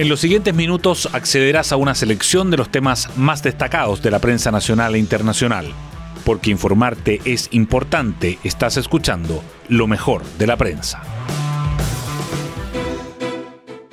[0.00, 4.18] En los siguientes minutos accederás a una selección de los temas más destacados de la
[4.18, 5.74] prensa nacional e internacional.
[6.24, 11.02] Porque informarte es importante, estás escuchando lo mejor de la prensa.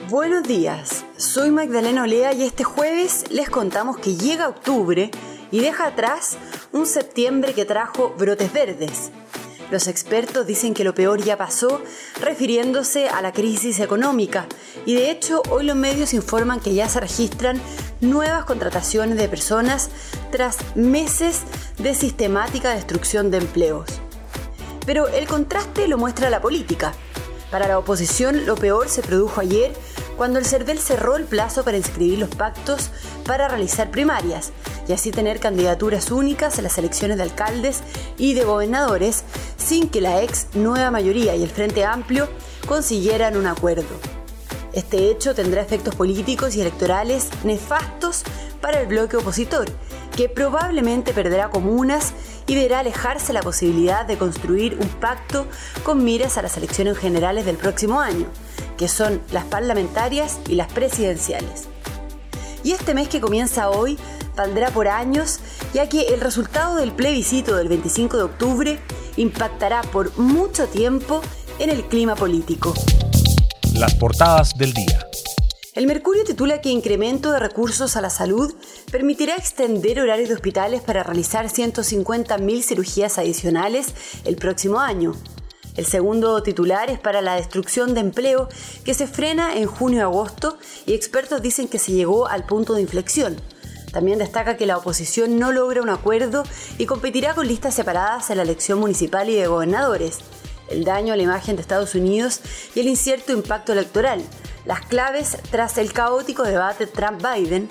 [0.07, 5.11] Buenos días, soy Magdalena Olea y este jueves les contamos que llega octubre
[5.51, 6.37] y deja atrás
[6.71, 9.11] un septiembre que trajo brotes verdes.
[9.69, 11.81] Los expertos dicen que lo peor ya pasó,
[12.21, 14.47] refiriéndose a la crisis económica,
[14.85, 17.61] y de hecho hoy los medios informan que ya se registran
[17.99, 19.89] nuevas contrataciones de personas
[20.31, 21.41] tras meses
[21.79, 23.87] de sistemática destrucción de empleos.
[24.85, 26.93] Pero el contraste lo muestra la política.
[27.51, 29.73] Para la oposición lo peor se produjo ayer
[30.15, 32.89] cuando el CERVEL cerró el plazo para inscribir los pactos
[33.25, 34.51] para realizar primarias
[34.87, 37.81] y así tener candidaturas únicas en las elecciones de alcaldes
[38.17, 39.23] y de gobernadores
[39.67, 42.29] sin que la ex nueva mayoría y el Frente Amplio
[42.67, 43.95] consiguieran un acuerdo.
[44.71, 48.23] Este hecho tendrá efectos políticos y electorales nefastos
[48.61, 49.67] para el bloque opositor,
[50.15, 52.13] que probablemente perderá comunas
[52.47, 55.47] y verá alejarse la posibilidad de construir un pacto
[55.83, 58.27] con miras a las elecciones generales del próximo año
[58.77, 61.67] que son las parlamentarias y las presidenciales.
[62.63, 63.97] Y este mes que comienza hoy
[64.35, 65.39] valdrá por años,
[65.73, 68.79] ya que el resultado del plebiscito del 25 de octubre
[69.17, 71.21] impactará por mucho tiempo
[71.59, 72.73] en el clima político.
[73.73, 75.07] Las portadas del día.
[75.73, 78.51] El Mercurio titula que incremento de recursos a la salud
[78.91, 83.93] permitirá extender horarios de hospitales para realizar 150.000 cirugías adicionales
[84.25, 85.13] el próximo año.
[85.75, 88.49] El segundo titular es para la destrucción de empleo
[88.83, 93.39] que se frena en junio-agosto y expertos dicen que se llegó al punto de inflexión.
[93.97, 96.43] También destaca que la oposición no logra un acuerdo
[96.77, 100.19] y competirá con listas separadas en la elección municipal y de gobernadores.
[100.69, 102.41] El daño a la imagen de Estados Unidos
[102.75, 104.21] y el incierto impacto electoral.
[104.65, 107.69] Las claves tras el caótico debate Trump-Biden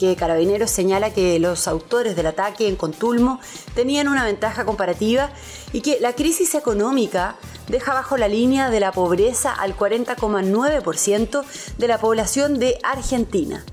[0.00, 3.38] que Carabineros señala que los autores del ataque en Contulmo
[3.76, 5.30] tenían una ventaja comparativa
[5.72, 7.36] y que la crisis económica
[7.68, 11.44] deja bajo la línea de la pobreza al 40,9%
[11.78, 13.64] de la población de Argentina.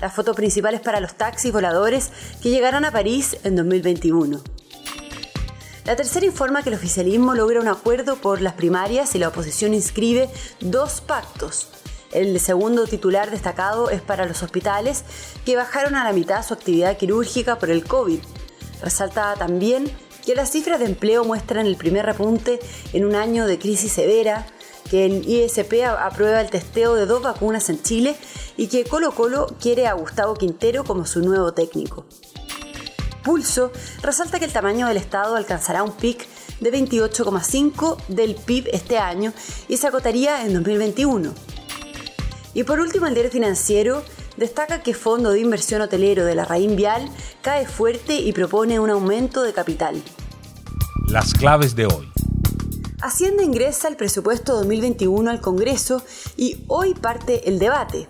[0.00, 2.10] La foto principal es para los taxis voladores
[2.40, 4.40] que llegarán a París en 2021.
[5.84, 9.74] La tercera informa que el oficialismo logra un acuerdo por las primarias y la oposición
[9.74, 10.28] inscribe
[10.60, 11.68] dos pactos.
[12.12, 15.04] El segundo titular destacado es para los hospitales
[15.44, 18.20] que bajaron a la mitad su actividad quirúrgica por el COVID.
[18.82, 19.90] Resalta también
[20.24, 22.60] que las cifras de empleo muestran el primer repunte
[22.92, 24.46] en un año de crisis severa,
[24.90, 28.16] que el ISP aprueba el testeo de dos vacunas en Chile
[28.56, 32.04] y que Colo Colo quiere a Gustavo Quintero como su nuevo técnico.
[33.22, 33.72] Pulso
[34.02, 36.26] resalta que el tamaño del Estado alcanzará un pic
[36.60, 39.32] de 28,5 del PIB este año
[39.68, 41.32] y se agotaría en 2021.
[42.54, 44.02] Y por último, el diario financiero
[44.36, 47.08] destaca que Fondo de Inversión Hotelero de la Raín Vial
[47.42, 50.02] cae fuerte y propone un aumento de capital.
[51.06, 52.10] Las claves de hoy.
[53.00, 56.02] Hacienda ingresa el presupuesto 2021 al Congreso
[56.36, 58.08] y hoy parte el debate.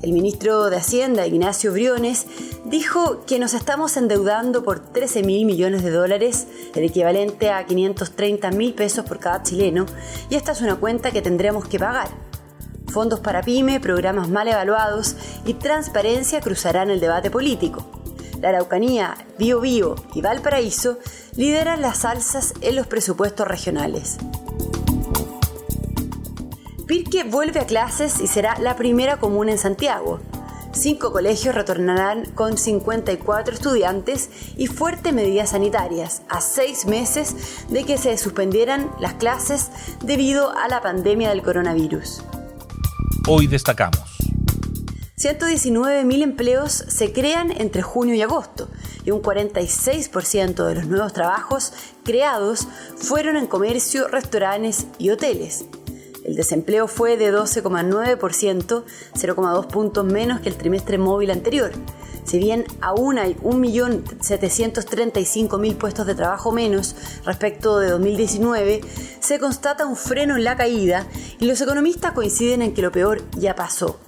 [0.00, 2.26] El ministro de Hacienda, Ignacio Briones,
[2.64, 6.46] dijo que nos estamos endeudando por 13 mil millones de dólares,
[6.76, 9.86] el equivalente a 530 mil pesos por cada chileno,
[10.30, 12.08] y esta es una cuenta que tendremos que pagar.
[12.86, 15.16] Fondos para pyme, programas mal evaluados
[15.46, 17.97] y transparencia cruzarán el debate político.
[18.40, 20.98] La Araucanía, Bio Bio y Valparaíso
[21.36, 24.18] lideran las alzas en los presupuestos regionales.
[26.86, 30.20] Pirque vuelve a clases y será la primera comuna en Santiago.
[30.72, 37.98] Cinco colegios retornarán con 54 estudiantes y fuertes medidas sanitarias, a seis meses de que
[37.98, 39.70] se suspendieran las clases
[40.02, 42.22] debido a la pandemia del coronavirus
[43.28, 44.07] hoy destacamos.
[45.18, 48.68] 119.000 empleos se crean entre junio y agosto
[49.04, 51.72] y un 46% de los nuevos trabajos
[52.04, 55.64] creados fueron en comercio, restaurantes y hoteles.
[56.24, 58.84] El desempleo fue de 12,9%,
[59.14, 61.72] 0,2 puntos menos que el trimestre móvil anterior.
[62.22, 66.94] Si bien aún hay 1.735.000 puestos de trabajo menos
[67.24, 68.82] respecto de 2019,
[69.18, 71.08] se constata un freno en la caída
[71.40, 73.98] y los economistas coinciden en que lo peor ya pasó.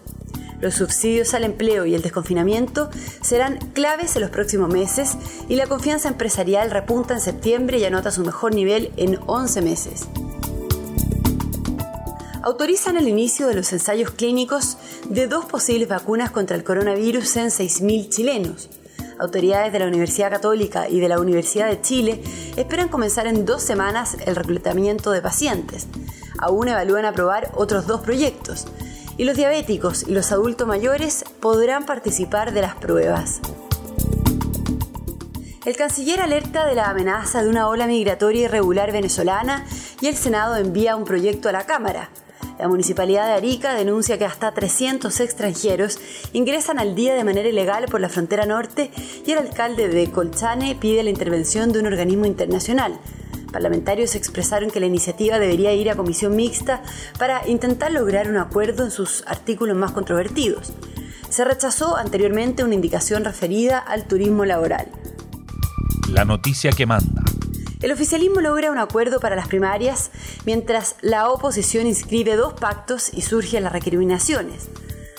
[0.61, 2.91] Los subsidios al empleo y el desconfinamiento
[3.23, 5.17] serán claves en los próximos meses
[5.49, 10.07] y la confianza empresarial repunta en septiembre y anota su mejor nivel en 11 meses
[12.43, 14.79] autorizan el inicio de los ensayos clínicos
[15.09, 18.71] de dos posibles vacunas contra el coronavirus en 6.000 chilenos.
[19.19, 22.23] Autoridades de la Universidad Católica y de la Universidad de Chile
[22.57, 25.89] esperan comenzar en dos semanas el reclutamiento de pacientes.
[26.39, 28.67] Aún evalúan aprobar otros dos proyectos.
[29.21, 33.43] Y los diabéticos y los adultos mayores podrán participar de las pruebas.
[35.67, 39.67] El canciller alerta de la amenaza de una ola migratoria irregular venezolana
[40.01, 42.09] y el Senado envía un proyecto a la Cámara.
[42.59, 45.99] La municipalidad de Arica denuncia que hasta 300 extranjeros
[46.33, 48.91] ingresan al día de manera ilegal por la frontera norte
[49.27, 52.99] y el alcalde de Colchane pide la intervención de un organismo internacional.
[53.53, 56.83] Parlamentarios expresaron que la iniciativa debería ir a comisión mixta
[57.19, 60.73] para intentar lograr un acuerdo en sus artículos más controvertidos.
[61.29, 64.89] Se rechazó anteriormente una indicación referida al turismo laboral.
[66.09, 67.23] La noticia que manda.
[67.81, 70.11] El oficialismo logra un acuerdo para las primarias,
[70.45, 74.69] mientras la oposición inscribe dos pactos y surgen las recriminaciones.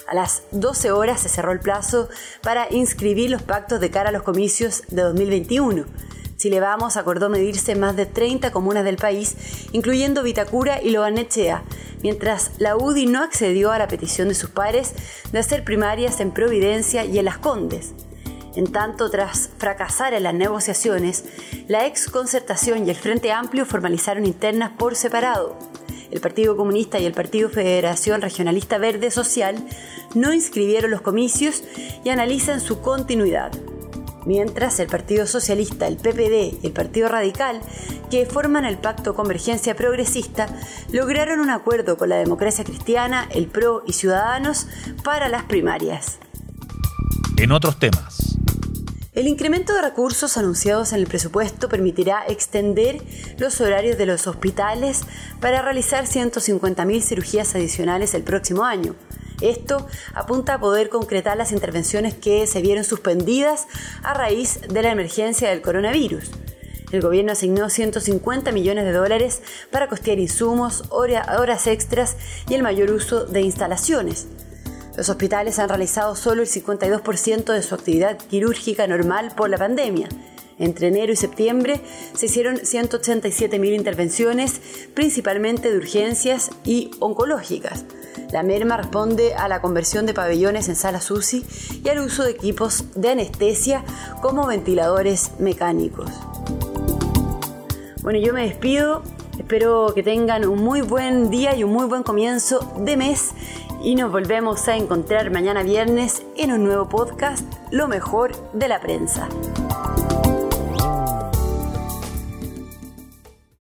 [0.07, 2.09] A las 12 horas se cerró el plazo
[2.43, 5.85] para inscribir los pactos de cara a los comicios de 2021.
[6.41, 9.35] Chile Vamos acordó medirse más de 30 comunas del país,
[9.73, 11.61] incluyendo Vitacura y Loanechea,
[12.01, 14.95] mientras la UDI no accedió a la petición de sus pares
[15.31, 17.93] de hacer primarias en Providencia y en Las Condes.
[18.55, 21.25] En tanto, tras fracasar en las negociaciones,
[21.67, 25.55] la ex concertación y el Frente Amplio formalizaron internas por separado.
[26.09, 29.63] El Partido Comunista y el Partido Federación Regionalista Verde Social
[30.15, 31.63] no inscribieron los comicios
[32.03, 33.51] y analizan su continuidad.
[34.31, 37.59] Mientras el Partido Socialista, el PPD y el Partido Radical,
[38.09, 40.47] que forman el Pacto Convergencia Progresista,
[40.89, 44.67] lograron un acuerdo con la democracia cristiana, el PRO y Ciudadanos
[45.03, 46.17] para las primarias.
[47.35, 48.37] En otros temas.
[49.11, 53.03] El incremento de recursos anunciados en el presupuesto permitirá extender
[53.37, 55.01] los horarios de los hospitales
[55.41, 58.95] para realizar 150.000 cirugías adicionales el próximo año.
[59.41, 63.67] Esto apunta a poder concretar las intervenciones que se vieron suspendidas
[64.03, 66.31] a raíz de la emergencia del coronavirus.
[66.91, 69.41] El gobierno asignó 150 millones de dólares
[69.71, 72.17] para costear insumos, horas extras
[72.49, 74.27] y el mayor uso de instalaciones.
[74.97, 80.09] Los hospitales han realizado solo el 52% de su actividad quirúrgica normal por la pandemia.
[80.61, 81.81] Entre enero y septiembre
[82.13, 84.61] se hicieron 187.000 intervenciones,
[84.93, 87.83] principalmente de urgencias y oncológicas.
[88.31, 91.43] La merma responde a la conversión de pabellones en salas UCI
[91.83, 93.83] y al uso de equipos de anestesia
[94.21, 96.11] como ventiladores mecánicos.
[98.03, 99.01] Bueno, yo me despido.
[99.39, 103.31] Espero que tengan un muy buen día y un muy buen comienzo de mes
[103.83, 108.79] y nos volvemos a encontrar mañana viernes en un nuevo podcast, Lo mejor de la
[108.79, 109.27] prensa.